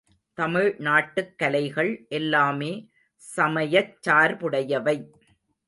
தமிழ்நாட்டுக் 0.37 1.35
கலைகள் 1.37 1.91
எல்லாமே 2.09 2.71
சமயச் 3.15 3.95
சார்புடையவை. 4.07 4.97